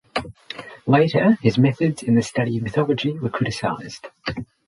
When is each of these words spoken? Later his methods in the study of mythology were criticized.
Later 0.87 1.37
his 1.43 1.59
methods 1.59 2.01
in 2.01 2.15
the 2.15 2.23
study 2.23 2.57
of 2.57 2.63
mythology 2.63 3.19
were 3.19 3.29
criticized. 3.29 4.07